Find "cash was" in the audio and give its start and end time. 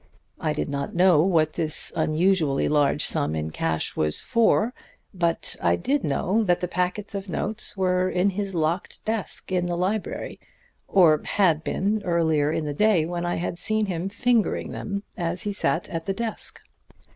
3.51-4.17